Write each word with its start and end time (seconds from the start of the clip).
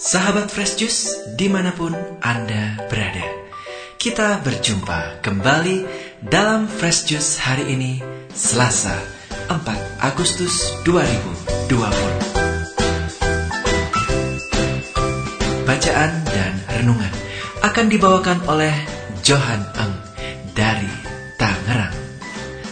Sahabat 0.00 0.48
Fresh 0.48 0.80
Juice 0.80 1.28
di 1.36 1.52
mana 1.52 1.76
pun 1.76 1.92
Anda 2.24 2.88
berada. 2.88 3.20
Kita 4.00 4.40
berjumpa 4.40 5.20
kembali 5.20 5.84
dalam 6.24 6.64
Fresh 6.64 7.04
Juice 7.04 7.36
hari 7.36 7.68
ini 7.68 8.00
Selasa 8.32 8.96
4 9.52 9.60
Agustus 10.00 10.72
2020 10.88 11.76
Bacaan 15.68 16.12
dan 16.32 16.54
renungan 16.80 17.12
akan 17.60 17.86
dibawakan 17.92 18.40
oleh 18.48 18.72
Johan 19.20 19.68
Eng 19.76 20.00
dari 20.56 20.88
Tangerang. 21.36 21.92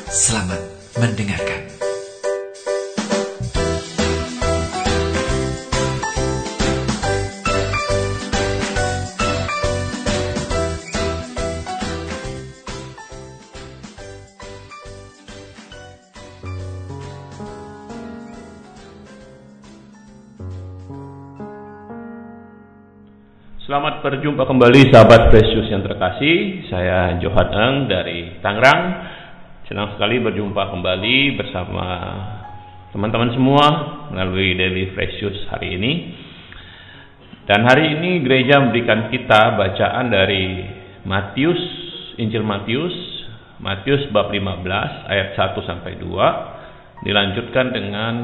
Selamat 0.08 0.64
mendengarkan 0.96 1.77
Selamat 23.68 24.00
berjumpa 24.00 24.48
kembali 24.48 24.88
sahabat 24.88 25.28
Precious 25.28 25.68
yang 25.68 25.84
terkasih. 25.84 26.64
Saya 26.72 27.20
Johan 27.20 27.52
Eng 27.52 27.74
dari 27.84 28.40
Tangerang. 28.40 28.80
Senang 29.68 29.92
sekali 29.92 30.24
berjumpa 30.24 30.72
kembali 30.72 31.36
bersama 31.36 31.84
teman-teman 32.96 33.28
semua 33.36 33.64
melalui 34.08 34.56
Daily 34.56 34.88
Precious 34.96 35.44
hari 35.52 35.76
ini. 35.76 36.16
Dan 37.44 37.68
hari 37.68 37.92
ini 37.92 38.24
gereja 38.24 38.56
memberikan 38.56 39.12
kita 39.12 39.60
bacaan 39.60 40.16
dari 40.16 40.64
Matius, 41.04 41.60
Injil 42.16 42.48
Matius, 42.48 42.96
Matius 43.60 44.08
bab 44.16 44.32
15 44.32 44.64
ayat 45.12 45.36
1 45.36 45.68
sampai 45.68 46.00
2 46.00 47.04
dilanjutkan 47.04 47.76
dengan 47.76 48.14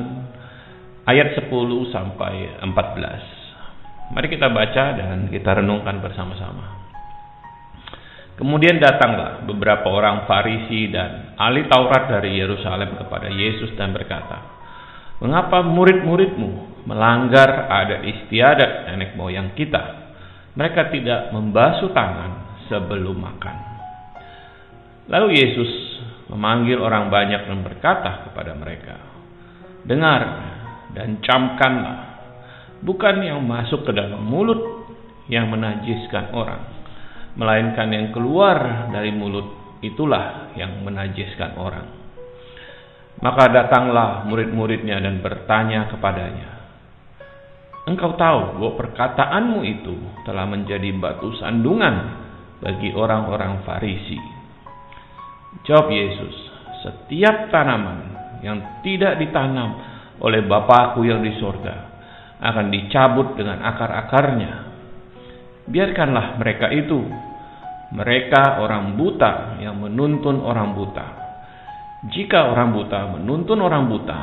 ayat 1.05 1.37
10 1.37 1.53
sampai 1.93 2.65
14. 2.65 3.44
Mari 4.13 4.29
kita 4.29 4.53
baca 4.53 4.85
dan 5.01 5.33
kita 5.33 5.65
renungkan 5.65 6.05
bersama-sama. 6.05 6.85
Kemudian 8.35 8.83
datanglah 8.83 9.47
beberapa 9.47 9.87
orang 9.95 10.27
Farisi 10.27 10.91
dan 10.91 11.39
ahli 11.39 11.71
Taurat 11.71 12.11
dari 12.11 12.35
Yerusalem 12.35 12.99
kepada 12.99 13.31
Yesus 13.31 13.73
dan 13.79 13.95
berkata, 13.95 14.43
"Mengapa 15.23 15.63
murid-muridmu 15.63 16.83
melanggar 16.85 17.71
adat 17.71 18.03
istiadat 18.03 18.91
nenek 18.91 19.15
moyang 19.15 19.55
kita? 19.55 20.11
Mereka 20.59 20.91
tidak 20.91 21.31
membasuh 21.31 21.95
tangan 21.95 22.61
sebelum 22.67 23.23
makan." 23.23 23.57
Lalu 25.07 25.39
Yesus 25.39 25.71
memanggil 26.27 26.83
orang 26.83 27.15
banyak 27.15 27.47
dan 27.47 27.63
berkata 27.63 28.27
kepada 28.27 28.51
mereka, 28.59 28.99
"Dengar 29.87 30.23
dan 30.91 31.23
camkanlah 31.23 32.14
bukan 32.85 33.25
yang 33.25 33.41
masuk 33.43 33.89
ke 33.89 33.93
dalam 33.97 34.21
mulut 34.21 34.85
yang 35.33 35.49
menajiskan 35.49 36.31
orang, 36.37 36.63
melainkan 37.35 37.89
yang 37.89 38.13
keluar 38.13 38.93
dari 38.93 39.09
mulut 39.11 39.81
itulah 39.81 40.53
yang 40.55 40.85
menajiskan 40.85 41.57
orang. 41.57 41.89
Maka 43.25 43.49
datanglah 43.49 44.29
murid-muridnya 44.29 45.01
dan 45.01 45.25
bertanya 45.25 45.89
kepadanya, 45.89 46.55
Engkau 47.85 48.17
tahu 48.17 48.61
bahwa 48.61 48.73
perkataanmu 48.81 49.61
itu 49.65 49.97
telah 50.25 50.49
menjadi 50.49 50.89
batu 50.97 51.37
sandungan 51.37 52.17
bagi 52.65 52.97
orang-orang 52.97 53.61
Farisi. 53.69 54.17
Jawab 55.69 55.93
Yesus, 55.93 56.33
setiap 56.81 57.53
tanaman 57.53 58.09
yang 58.41 58.81
tidak 58.81 59.21
ditanam 59.21 59.77
oleh 60.17 60.41
Bapakku 60.49 61.05
yang 61.05 61.21
di 61.21 61.37
sorga 61.37 61.94
akan 62.45 62.67
dicabut 62.69 63.41
dengan 63.41 63.65
akar-akarnya. 63.65 64.53
Biarkanlah 65.65 66.37
mereka 66.37 66.69
itu, 66.69 67.01
mereka 67.97 68.61
orang 68.61 69.01
buta 69.01 69.57
yang 69.65 69.81
menuntun 69.81 70.45
orang 70.45 70.77
buta. 70.77 71.07
Jika 72.13 72.53
orang 72.53 72.77
buta 72.77 73.17
menuntun 73.17 73.65
orang 73.65 73.89
buta, 73.89 74.21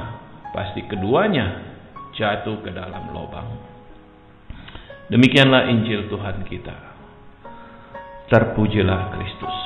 pasti 0.54 0.86
keduanya 0.86 1.66
jatuh 2.14 2.62
ke 2.62 2.70
dalam 2.70 3.09
lubang. 3.09 3.50
Demikianlah 5.09 5.66
Injil 5.74 6.06
Tuhan 6.06 6.46
kita. 6.46 6.78
Terpujilah 8.30 9.12
Kristus. 9.18 9.61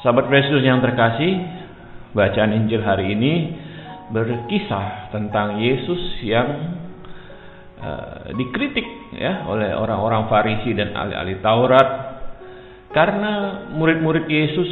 Sahabat 0.00 0.32
Kristus 0.32 0.64
yang 0.64 0.80
terkasih, 0.80 1.44
bacaan 2.16 2.56
Injil 2.56 2.80
hari 2.80 3.12
ini 3.12 3.52
berkisah 4.08 5.12
tentang 5.12 5.60
Yesus 5.60 6.24
yang 6.24 6.48
uh, 7.84 8.32
dikritik 8.32 9.12
ya 9.12 9.44
oleh 9.44 9.76
orang-orang 9.76 10.24
Farisi 10.32 10.72
dan 10.72 10.96
ahli-ahli 10.96 11.44
Taurat. 11.44 11.88
Karena 12.96 13.68
murid-murid 13.76 14.24
Yesus 14.24 14.70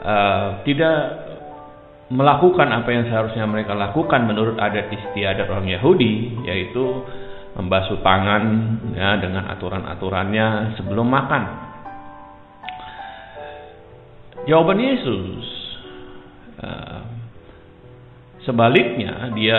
uh, 0.00 0.64
tidak 0.64 0.98
melakukan 2.08 2.72
apa 2.72 2.88
yang 2.88 3.04
seharusnya 3.04 3.44
mereka 3.44 3.76
lakukan 3.76 4.32
menurut 4.32 4.56
adat 4.56 4.88
istiadat 4.88 5.44
orang 5.52 5.68
Yahudi 5.68 6.40
yaitu 6.48 7.04
membasuh 7.52 8.00
tangan 8.00 8.44
ya 8.96 9.20
dengan 9.20 9.44
aturan-aturannya 9.52 10.76
sebelum 10.80 11.04
makan 11.04 11.71
Jawaban 14.42 14.78
Yesus. 14.82 15.44
Uh, 16.62 17.02
sebaliknya 18.42 19.30
dia 19.38 19.58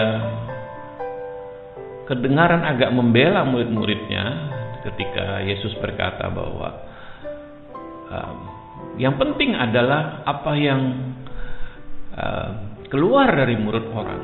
kedengaran 2.08 2.68
agak 2.68 2.92
membela 2.92 3.48
murid-muridnya 3.48 4.24
ketika 4.84 5.40
Yesus 5.44 5.72
berkata 5.80 6.28
bahwa 6.28 6.70
uh, 8.12 8.36
yang 9.00 9.16
penting 9.16 9.56
adalah 9.56 10.28
apa 10.28 10.52
yang 10.60 10.82
uh, 12.16 12.50
keluar 12.92 13.32
dari 13.32 13.56
mulut 13.56 13.88
orang, 13.96 14.22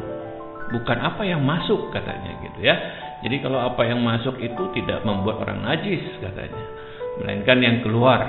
bukan 0.75 0.97
apa 0.99 1.23
yang 1.23 1.39
masuk 1.39 1.87
katanya 1.95 2.35
gitu 2.43 2.59
ya. 2.67 2.75
Jadi 3.23 3.43
kalau 3.43 3.63
apa 3.63 3.87
yang 3.87 4.03
masuk 4.03 4.39
itu 4.43 4.63
tidak 4.75 5.03
membuat 5.07 5.43
orang 5.47 5.63
najis 5.63 6.03
katanya, 6.19 6.63
melainkan 7.19 7.59
yang 7.63 7.77
keluar 7.83 8.21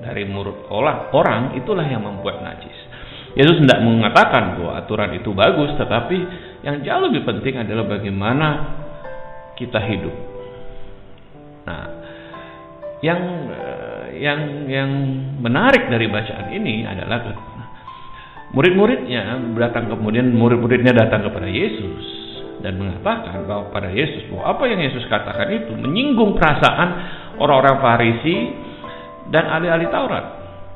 dari 0.00 0.24
mulut 0.24 0.70
orang, 0.72 1.12
orang 1.12 1.42
itulah 1.58 1.84
yang 1.84 2.06
membuat 2.06 2.40
najis. 2.40 2.78
Yesus 3.32 3.64
tidak 3.64 3.80
mengatakan 3.80 4.60
bahwa 4.60 4.72
aturan 4.76 5.10
itu 5.16 5.32
bagus, 5.32 5.72
tetapi 5.80 6.16
yang 6.64 6.84
jauh 6.84 7.02
lebih 7.08 7.24
penting 7.24 7.60
adalah 7.60 7.88
bagaimana 7.88 8.48
kita 9.56 9.80
hidup. 9.80 10.16
Nah, 11.64 11.86
yang 13.00 13.20
eh, 13.50 14.06
yang 14.20 14.40
yang 14.68 14.90
menarik 15.40 15.88
dari 15.88 16.06
bacaan 16.12 16.52
ini 16.52 16.84
adalah 16.84 17.32
murid-muridnya 18.52 19.40
datang 19.56 19.88
kemudian 19.88 20.28
murid-muridnya 20.36 20.92
datang 20.92 21.24
kepada 21.24 21.48
Yesus 21.48 22.04
dan 22.62 22.78
mengatakan 22.78 23.48
bahwa 23.48 23.72
pada 23.74 23.90
Yesus 23.90 24.28
bahwa 24.30 24.54
apa 24.54 24.64
yang 24.70 24.80
Yesus 24.86 25.08
katakan 25.10 25.50
itu 25.50 25.72
menyinggung 25.74 26.38
perasaan 26.38 26.88
orang-orang 27.40 27.76
Farisi 27.82 28.38
dan 29.32 29.48
ahli-ahli 29.48 29.88
Taurat. 29.88 30.24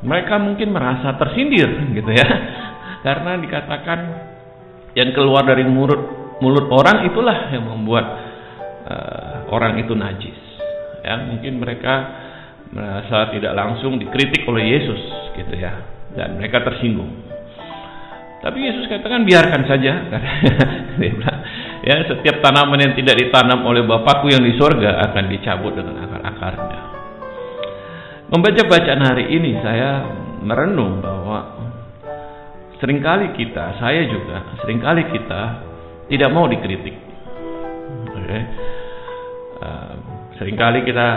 Mereka 0.00 0.34
mungkin 0.40 0.72
merasa 0.72 1.12
tersindir 1.20 1.68
gitu 1.92 2.10
ya. 2.10 2.26
Karena 3.06 3.36
dikatakan 3.36 3.98
yang 4.96 5.12
keluar 5.12 5.44
dari 5.44 5.62
mulut 5.68 6.00
mulut 6.40 6.66
orang 6.72 7.04
itulah 7.04 7.52
yang 7.52 7.68
membuat 7.68 8.06
uh, 8.88 9.36
orang 9.52 9.76
itu 9.78 9.92
najis. 9.92 10.40
Ya, 11.04 11.22
mungkin 11.22 11.62
mereka 11.62 11.94
merasa 12.72 13.30
tidak 13.30 13.54
langsung 13.54 14.00
dikritik 14.00 14.42
oleh 14.48 14.74
Yesus 14.74 15.00
gitu 15.38 15.54
ya 15.54 15.76
dan 16.16 16.40
mereka 16.40 16.64
tersinggung. 16.64 17.12
Tapi 18.40 18.58
Yesus 18.62 18.88
katakan 18.88 19.22
biarkan 19.26 19.62
saja. 19.68 19.92
ya 21.88 21.96
setiap 22.08 22.40
tanaman 22.42 22.78
yang 22.78 22.94
tidak 22.96 23.20
ditanam 23.20 23.62
oleh 23.68 23.84
Bapakku 23.84 24.32
yang 24.32 24.42
di 24.42 24.56
sorga 24.56 25.02
akan 25.10 25.24
dicabut 25.30 25.76
dengan 25.76 26.04
akar-akarnya. 26.08 26.85
Membaca 28.36 28.68
bacaan 28.68 29.00
hari 29.00 29.32
ini 29.32 29.56
saya 29.64 30.04
merenung 30.44 31.00
bahwa 31.00 31.56
sering 32.76 33.00
kali 33.00 33.32
kita, 33.32 33.80
saya 33.80 34.04
juga, 34.12 34.60
sering 34.60 34.76
kali 34.76 35.08
kita 35.08 35.64
tidak 36.12 36.36
mau 36.36 36.44
dikritik. 36.44 36.92
Okay. 38.12 38.42
Uh, 39.56 39.92
sering 40.36 40.52
kali 40.52 40.84
kita 40.84 41.08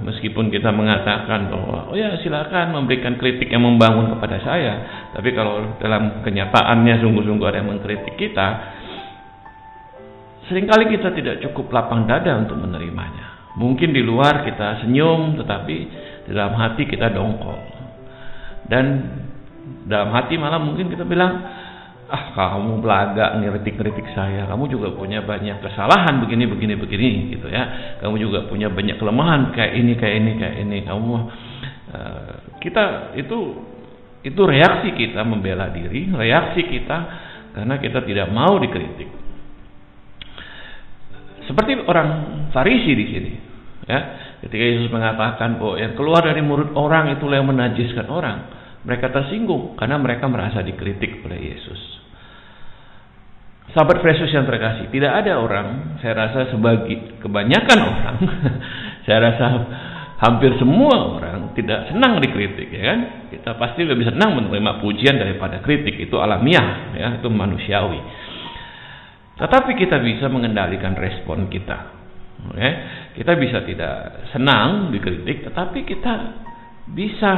meskipun 0.00 0.48
kita 0.48 0.72
mengatakan 0.72 1.52
bahwa 1.52 1.92
oh 1.92 1.96
ya 1.98 2.16
silakan 2.24 2.72
memberikan 2.72 3.20
kritik 3.20 3.52
yang 3.52 3.68
membangun 3.68 4.16
kepada 4.16 4.40
saya, 4.40 4.74
tapi 5.12 5.36
kalau 5.36 5.76
dalam 5.76 6.24
kenyataannya 6.24 7.04
sungguh-sungguh 7.04 7.52
ada 7.52 7.60
yang 7.60 7.68
mengkritik 7.68 8.16
kita, 8.16 8.48
sering 10.48 10.64
kali 10.64 10.88
kita 10.88 11.12
tidak 11.12 11.36
cukup 11.44 11.68
lapang 11.68 12.08
dada 12.08 12.32
untuk 12.40 12.56
menerimanya. 12.56 13.60
Mungkin 13.60 13.92
di 13.92 14.00
luar 14.00 14.48
kita 14.48 14.80
senyum, 14.80 15.36
tetapi 15.36 16.01
dalam 16.30 16.54
hati 16.54 16.86
kita 16.86 17.10
dongkol. 17.10 17.58
Dan 18.68 18.84
dalam 19.86 20.14
hati 20.14 20.38
malah 20.38 20.62
mungkin 20.62 20.90
kita 20.90 21.02
bilang, 21.02 21.42
ah 22.12 22.24
kamu 22.36 22.84
belaga 22.84 23.40
ngeritik-ngeritik 23.40 24.12
saya. 24.12 24.44
Kamu 24.46 24.68
juga 24.68 24.92
punya 24.94 25.24
banyak 25.24 25.64
kesalahan 25.64 26.20
begini 26.22 26.44
begini 26.46 26.74
begini 26.76 27.10
gitu 27.32 27.48
ya. 27.48 27.96
Kamu 28.04 28.20
juga 28.20 28.46
punya 28.46 28.68
banyak 28.68 29.00
kelemahan 29.00 29.50
kayak 29.56 29.72
ini 29.80 29.92
kayak 29.96 30.14
ini 30.20 30.32
kayak 30.38 30.56
ini. 30.62 30.78
Kamu 30.84 31.14
uh, 31.96 32.32
kita 32.60 33.16
itu 33.16 33.38
itu 34.22 34.40
reaksi 34.46 34.94
kita 34.94 35.26
membela 35.26 35.66
diri 35.74 36.06
reaksi 36.14 36.62
kita 36.62 36.98
karena 37.58 37.74
kita 37.82 38.04
tidak 38.06 38.30
mau 38.30 38.60
dikritik. 38.60 39.10
Seperti 41.42 41.74
orang 41.90 42.08
Farisi 42.54 42.92
di 42.94 43.06
sini 43.10 43.32
ya 43.82 44.00
ketika 44.42 44.62
Yesus 44.62 44.90
mengatakan 44.90 45.56
bahwa 45.62 45.78
yang 45.78 45.94
keluar 45.94 46.26
dari 46.26 46.42
mulut 46.42 46.74
orang 46.74 47.14
itulah 47.14 47.38
yang 47.38 47.48
menajiskan 47.48 48.06
orang 48.10 48.38
mereka 48.82 49.14
tersinggung 49.14 49.78
karena 49.78 49.96
mereka 49.96 50.26
merasa 50.26 50.60
dikritik 50.60 51.22
oleh 51.22 51.54
Yesus 51.54 51.92
Sahabat 53.72 54.04
Yesus 54.04 54.28
yang 54.36 54.44
terkasih, 54.44 54.92
tidak 54.92 55.24
ada 55.24 55.40
orang, 55.40 55.96
saya 56.04 56.12
rasa 56.12 56.52
sebagai 56.52 57.16
kebanyakan 57.24 57.78
orang, 57.80 58.16
saya 59.08 59.18
rasa 59.32 59.46
hampir 60.20 60.52
semua 60.60 61.16
orang 61.16 61.56
tidak 61.56 61.88
senang 61.88 62.20
dikritik, 62.20 62.68
ya 62.68 62.84
kan? 62.92 63.00
Kita 63.32 63.56
pasti 63.56 63.88
lebih 63.88 64.12
senang 64.12 64.36
menerima 64.36 64.76
pujian 64.82 65.16
daripada 65.16 65.64
kritik, 65.64 65.96
itu 65.96 66.20
alamiah, 66.20 66.92
ya, 66.98 67.08
itu 67.16 67.32
manusiawi. 67.32 68.00
Tetapi 69.40 69.72
kita 69.78 70.04
bisa 70.04 70.28
mengendalikan 70.28 70.92
respon 70.92 71.48
kita. 71.48 71.78
Ya. 72.58 72.72
Kita 73.12 73.36
bisa 73.36 73.60
tidak 73.68 74.28
senang 74.32 74.88
dikritik, 74.88 75.44
tetapi 75.44 75.84
kita 75.84 76.12
bisa 76.88 77.32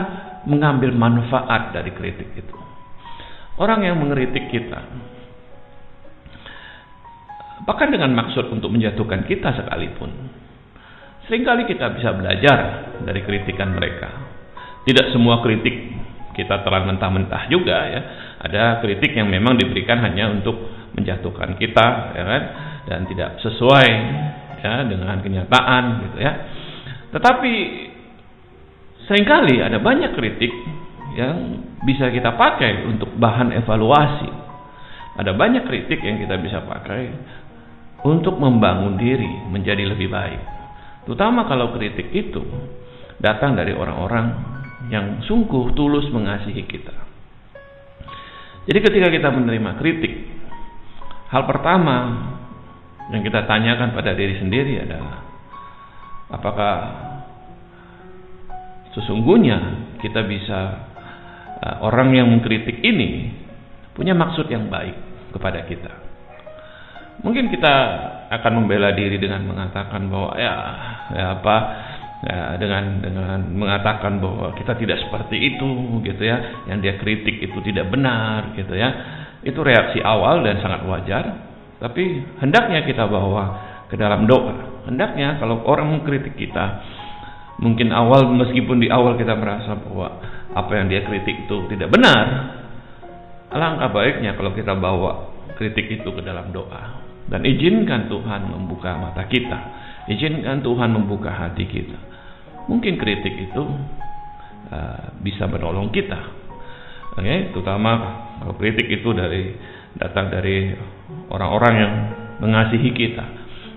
mengambil 0.46 0.94
manfaat 0.94 1.74
dari 1.74 1.90
kritik 1.90 2.30
itu. 2.36 2.56
Orang 3.58 3.82
yang 3.82 3.98
mengkritik 3.98 4.50
kita, 4.50 4.80
bahkan 7.66 7.90
dengan 7.90 8.14
maksud 8.14 8.50
untuk 8.50 8.70
menjatuhkan 8.70 9.26
kita 9.26 9.54
sekalipun. 9.54 10.10
Seringkali 11.26 11.64
kita 11.64 11.90
bisa 11.96 12.12
belajar 12.12 12.58
dari 13.02 13.24
kritikan 13.24 13.72
mereka. 13.72 14.10
Tidak 14.84 15.10
semua 15.16 15.40
kritik 15.40 15.72
kita 16.36 16.60
telan 16.66 16.90
mentah-mentah 16.90 17.48
juga 17.48 17.78
ya. 17.88 18.00
Ada 18.44 18.84
kritik 18.84 19.16
yang 19.16 19.30
memang 19.32 19.56
diberikan 19.56 20.02
hanya 20.04 20.28
untuk 20.28 20.54
menjatuhkan 20.94 21.56
kita 21.58 21.86
ya 22.14 22.22
kan 22.22 22.42
dan 22.86 23.00
tidak 23.08 23.40
sesuai 23.40 23.88
ya 24.64 24.81
dengan 24.88 25.20
kenyataan 25.20 25.82
gitu 26.08 26.19
ya. 26.25 26.32
Tetapi 27.12 27.52
sering 29.05 29.28
kali 29.28 29.61
ada 29.61 29.76
banyak 29.76 30.16
kritik 30.16 30.52
yang 31.14 31.61
bisa 31.84 32.08
kita 32.08 32.32
pakai 32.32 32.88
untuk 32.88 33.12
bahan 33.20 33.52
evaluasi. 33.52 34.32
Ada 35.20 35.37
banyak 35.37 35.69
kritik 35.69 36.00
yang 36.00 36.16
kita 36.19 36.40
bisa 36.40 36.64
pakai 36.64 37.12
untuk 38.08 38.40
membangun 38.40 38.96
diri 38.96 39.31
menjadi 39.52 39.84
lebih 39.84 40.08
baik. 40.11 40.43
Terutama 41.05 41.44
kalau 41.44 41.70
kritik 41.76 42.08
itu 42.10 42.43
datang 43.20 43.55
dari 43.55 43.76
orang-orang 43.76 44.26
yang 44.88 45.22
sungguh 45.28 45.76
tulus 45.76 46.08
mengasihi 46.10 46.64
kita. 46.67 46.96
Jadi 48.64 48.78
ketika 48.81 49.08
kita 49.12 49.28
menerima 49.28 49.76
kritik, 49.76 50.12
hal 51.31 51.44
pertama 51.44 51.96
yang 53.12 53.20
kita 53.20 53.44
tanyakan 53.44 53.92
pada 53.92 54.16
diri 54.16 54.40
sendiri 54.40 54.80
adalah 54.80 55.20
apakah 56.32 56.74
sesungguhnya 58.96 59.58
kita 60.00 60.24
bisa 60.24 60.60
uh, 61.60 61.76
orang 61.84 62.14
yang 62.14 62.30
mengkritik 62.30 62.80
ini 62.80 63.34
punya 63.92 64.14
maksud 64.14 64.48
yang 64.48 64.70
baik 64.70 64.96
kepada 65.34 65.66
kita. 65.66 65.92
Mungkin 67.22 67.48
kita 67.48 67.74
akan 68.30 68.52
membela 68.64 68.90
diri 68.92 69.16
dengan 69.16 69.46
mengatakan 69.46 70.10
bahwa 70.10 70.34
ya, 70.34 70.54
ya 71.14 71.24
apa 71.38 71.56
ya, 72.26 72.38
dengan 72.58 73.00
dengan 73.00 73.38
mengatakan 73.54 74.18
bahwa 74.18 74.50
kita 74.58 74.74
tidak 74.76 74.98
seperti 75.06 75.54
itu 75.54 76.02
gitu 76.02 76.22
ya, 76.26 76.66
yang 76.66 76.82
dia 76.82 76.98
kritik 76.98 77.38
itu 77.38 77.58
tidak 77.62 77.88
benar 77.88 78.52
gitu 78.58 78.74
ya. 78.74 78.90
Itu 79.46 79.62
reaksi 79.62 80.02
awal 80.02 80.42
dan 80.42 80.58
sangat 80.58 80.82
wajar, 80.88 81.24
tapi 81.84 82.25
hendaknya 82.40 82.88
kita 82.88 83.04
bawa 83.04 83.44
ke 83.92 84.00
dalam 84.00 84.25
doa. 84.25 84.88
Hendaknya 84.88 85.36
kalau 85.36 85.60
orang 85.69 85.92
mengkritik 85.92 86.32
kita, 86.32 86.81
mungkin 87.60 87.92
awal 87.92 88.25
meskipun 88.32 88.81
di 88.81 88.88
awal 88.88 89.20
kita 89.20 89.36
merasa 89.36 89.76
bahwa 89.76 90.08
apa 90.56 90.72
yang 90.81 90.88
dia 90.88 91.04
kritik 91.04 91.44
itu 91.44 91.56
tidak 91.69 91.92
benar, 91.92 92.25
alangkah 93.52 93.92
baiknya 93.92 94.32
kalau 94.32 94.56
kita 94.56 94.72
bawa 94.72 95.31
kritik 95.54 95.86
itu 95.86 96.08
ke 96.10 96.22
dalam 96.26 96.50
doa 96.50 96.98
dan 97.31 97.46
izinkan 97.46 98.10
Tuhan 98.10 98.50
membuka 98.50 98.98
mata 98.98 99.25
kita 99.31 99.58
izinkan 100.10 100.60
Tuhan 100.60 100.90
membuka 100.92 101.31
hati 101.31 101.64
kita 101.64 101.98
mungkin 102.66 102.98
kritik 102.98 103.32
itu 103.32 103.62
uh, 104.75 105.14
bisa 105.22 105.46
menolong 105.46 105.88
kita 105.94 106.20
oke 107.14 107.22
okay? 107.22 107.54
terutama 107.54 107.92
kalau 108.42 108.54
kritik 108.58 108.90
itu 108.90 109.08
dari 109.14 109.54
datang 109.94 110.34
dari 110.34 110.75
orang-orang 111.28 111.74
yang 111.76 111.92
mengasihi 112.40 112.90
kita 112.92 113.24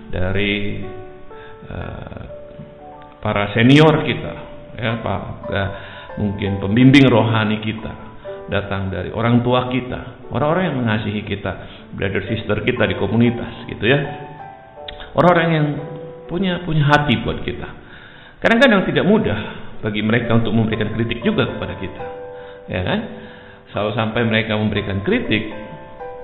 dari 0.08 0.82
uh, 1.68 2.22
para 3.20 3.52
senior 3.52 4.04
kita 4.06 4.32
ya 4.78 5.02
pak 5.02 5.20
uh, 5.50 5.70
mungkin 6.18 6.58
pembimbing 6.58 7.06
rohani 7.06 7.62
kita 7.62 8.08
datang 8.48 8.88
dari 8.88 9.12
orang 9.12 9.44
tua 9.44 9.68
kita, 9.68 10.28
orang-orang 10.32 10.72
yang 10.72 10.76
mengasihi 10.80 11.22
kita, 11.22 11.52
brother 11.94 12.24
sister 12.26 12.64
kita 12.64 12.88
di 12.88 12.96
komunitas 12.96 13.68
gitu 13.68 13.84
ya. 13.84 14.00
Orang-orang 15.12 15.48
yang 15.52 15.66
punya 16.26 16.64
punya 16.64 16.84
hati 16.88 17.20
buat 17.20 17.44
kita. 17.44 17.68
Kadang-kadang 18.40 18.88
tidak 18.88 19.04
mudah 19.04 19.38
bagi 19.84 20.00
mereka 20.00 20.36
untuk 20.36 20.56
memberikan 20.56 20.96
kritik 20.96 21.20
juga 21.20 21.44
kepada 21.44 21.76
kita. 21.76 22.04
Ya 22.68 22.80
kan? 22.84 23.00
Kalau 23.68 23.92
sampai 23.92 24.24
mereka 24.24 24.56
memberikan 24.56 25.04
kritik, 25.04 25.44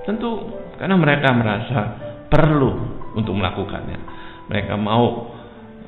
tentu 0.05 0.53
karena 0.77 0.95
mereka 0.95 1.33
merasa 1.33 1.79
perlu 2.29 2.71
untuk 3.17 3.33
melakukannya. 3.33 3.99
Mereka 4.47 4.73
mau 4.77 5.33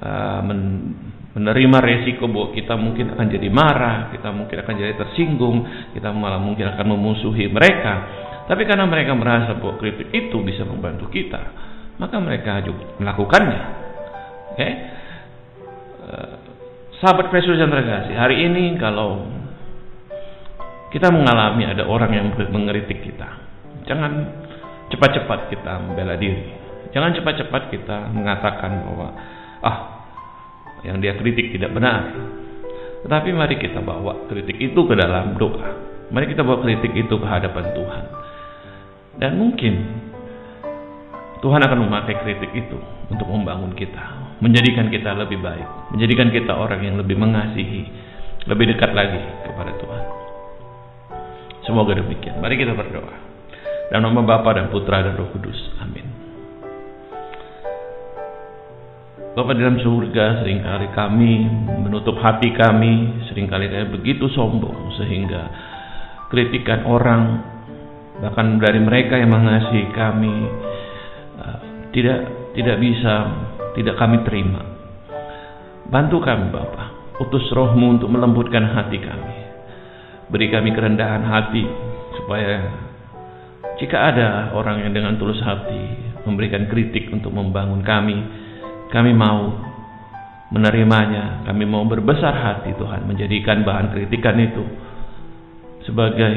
uh, 0.02 0.42
men 0.42 0.62
menerima 1.38 1.78
resiko 1.86 2.26
bahwa 2.26 2.50
kita 2.50 2.74
mungkin 2.74 3.14
akan 3.14 3.28
jadi 3.30 3.50
marah, 3.54 4.10
kita 4.10 4.34
mungkin 4.34 4.58
akan 4.58 4.74
jadi 4.74 4.94
tersinggung, 4.98 5.58
kita 5.94 6.10
malah 6.10 6.42
mungkin 6.42 6.66
akan 6.74 6.98
memusuhi 6.98 7.46
mereka. 7.54 7.94
Tapi 8.50 8.66
karena 8.66 8.90
mereka 8.90 9.14
merasa 9.14 9.54
bahwa 9.54 9.78
kritik 9.78 10.10
itu 10.10 10.34
bisa 10.42 10.66
membantu 10.66 11.06
kita, 11.14 11.38
maka 12.02 12.18
mereka 12.18 12.58
juga 12.66 12.90
melakukannya. 12.98 13.62
Oke? 14.50 14.58
Okay? 14.58 14.72
Eh, 16.10 16.36
sahabat 16.98 17.30
Yesus 17.30 17.62
yang 17.62 17.70
terkasih, 17.70 18.18
hari 18.18 18.42
ini 18.42 18.74
kalau 18.82 19.30
kita 20.90 21.14
mengalami 21.14 21.70
ada 21.70 21.86
orang 21.86 22.18
yang 22.18 22.34
mengkritik 22.34 23.06
kita, 23.06 23.47
jangan 23.88 24.12
cepat-cepat 24.94 25.52
kita 25.52 25.72
membela 25.84 26.16
diri. 26.20 26.54
Jangan 26.96 27.12
cepat-cepat 27.16 27.62
kita 27.72 27.98
mengatakan 28.16 28.72
bahwa 28.88 29.08
ah 29.64 29.78
yang 30.86 31.02
dia 31.02 31.18
kritik 31.18 31.52
tidak 31.56 31.74
benar. 31.74 32.14
Tetapi 33.04 33.30
mari 33.34 33.56
kita 33.60 33.80
bawa 33.84 34.28
kritik 34.32 34.58
itu 34.60 34.80
ke 34.88 34.94
dalam 34.96 35.36
doa. 35.36 35.70
Mari 36.12 36.32
kita 36.32 36.44
bawa 36.44 36.64
kritik 36.64 36.96
itu 36.96 37.16
ke 37.20 37.28
hadapan 37.28 37.66
Tuhan. 37.76 38.04
Dan 39.18 39.32
mungkin 39.36 39.74
Tuhan 41.42 41.62
akan 41.62 41.80
memakai 41.86 42.16
kritik 42.24 42.52
itu 42.54 42.78
untuk 43.14 43.28
membangun 43.30 43.74
kita, 43.78 44.38
menjadikan 44.42 44.90
kita 44.90 45.14
lebih 45.14 45.38
baik, 45.42 45.94
menjadikan 45.94 46.34
kita 46.34 46.54
orang 46.54 46.82
yang 46.82 46.96
lebih 46.98 47.18
mengasihi, 47.18 47.86
lebih 48.50 48.74
dekat 48.74 48.92
lagi 48.94 49.22
kepada 49.46 49.72
Tuhan. 49.78 50.04
Semoga 51.68 52.00
demikian. 52.00 52.40
Mari 52.40 52.56
kita 52.58 52.74
berdoa. 52.74 53.27
Dalam 53.88 54.12
nama 54.12 54.22
Bapa 54.24 54.56
dan 54.56 54.68
Putra 54.68 55.00
dan 55.00 55.16
Roh 55.16 55.32
Kudus. 55.32 55.58
Amin. 55.80 56.06
Bapak 59.38 59.54
dalam 59.54 59.78
surga 59.78 60.42
sering 60.42 60.66
kali 60.66 60.88
kami 60.98 61.32
menutup 61.86 62.18
hati 62.18 62.58
kami 62.58 63.22
sering 63.30 63.46
kali 63.46 63.70
kami 63.70 63.86
begitu 63.94 64.26
sombong 64.34 64.98
sehingga 64.98 65.54
kritikan 66.34 66.90
orang 66.90 67.46
bahkan 68.18 68.58
dari 68.58 68.82
mereka 68.82 69.14
yang 69.14 69.30
mengasihi 69.30 69.94
kami 69.94 70.36
uh, 71.38 71.58
tidak 71.94 72.50
tidak 72.58 72.82
bisa 72.82 73.30
tidak 73.78 73.94
kami 74.02 74.26
terima 74.26 74.78
Bantu 75.88 76.20
kami 76.20 76.52
Bapa, 76.52 77.16
utus 77.24 77.48
rohmu 77.56 77.96
untuk 77.96 78.12
melembutkan 78.12 78.60
hati 78.60 79.00
kami. 79.00 79.36
Beri 80.28 80.52
kami 80.52 80.76
kerendahan 80.76 81.24
hati 81.24 81.64
supaya 82.20 82.68
jika 83.78 83.98
ada 84.10 84.58
orang 84.58 84.82
yang 84.86 84.92
dengan 84.94 85.18
tulus 85.22 85.38
hati 85.42 86.10
memberikan 86.26 86.66
kritik 86.66 87.14
untuk 87.14 87.30
membangun 87.30 87.86
kami, 87.86 88.18
kami 88.90 89.14
mau 89.14 89.54
menerimanya. 90.50 91.46
Kami 91.46 91.64
mau 91.68 91.84
berbesar 91.86 92.34
hati 92.34 92.74
Tuhan 92.74 93.06
menjadikan 93.06 93.62
bahan 93.62 93.94
kritikan 93.94 94.38
itu 94.40 94.64
sebagai 95.86 96.36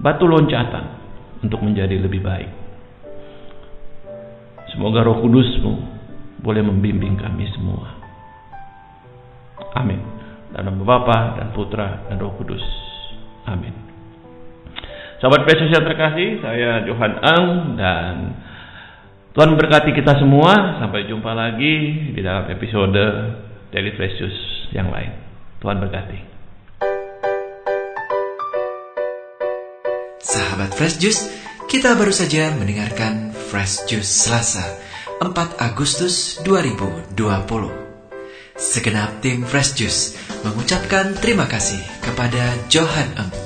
batu 0.00 0.26
loncatan 0.26 0.84
untuk 1.44 1.62
menjadi 1.62 2.00
lebih 2.00 2.24
baik. 2.24 2.50
Semoga 4.74 5.06
roh 5.06 5.22
kudusmu 5.22 5.74
boleh 6.42 6.62
membimbing 6.64 7.16
kami 7.16 7.48
semua. 7.54 7.96
Amin. 9.76 10.00
Dalam 10.52 10.80
Bapa 10.80 11.36
dan 11.36 11.52
Putra 11.52 12.08
dan 12.08 12.16
Roh 12.16 12.32
Kudus. 12.40 12.64
Amin. 13.44 13.85
Sahabat 15.16 15.48
Yesus 15.48 15.72
yang 15.72 15.84
terkasih, 15.88 16.44
saya 16.44 16.84
Johan 16.84 17.16
Eng 17.24 17.80
dan 17.80 18.36
Tuhan 19.32 19.56
berkati 19.56 19.96
kita 19.96 20.20
semua. 20.20 20.76
Sampai 20.76 21.08
jumpa 21.08 21.32
lagi 21.32 22.12
di 22.12 22.20
dalam 22.20 22.44
episode 22.52 23.00
Daily 23.72 23.96
Precious 23.96 24.36
yang 24.76 24.92
lain. 24.92 25.16
Tuhan 25.64 25.80
berkati. 25.80 26.18
Sahabat 30.20 30.76
Fresh 30.76 31.00
Juice, 31.00 31.32
kita 31.64 31.96
baru 31.96 32.12
saja 32.12 32.52
mendengarkan 32.52 33.32
Fresh 33.32 33.88
Juice 33.88 34.28
Selasa 34.28 34.68
4 35.24 35.32
Agustus 35.64 36.44
2020. 36.44 37.16
Segenap 38.52 39.24
tim 39.24 39.48
Fresh 39.48 39.80
Juice 39.80 40.12
mengucapkan 40.44 41.16
terima 41.16 41.48
kasih 41.48 41.80
kepada 42.04 42.52
Johan 42.68 43.16
Eng 43.16 43.45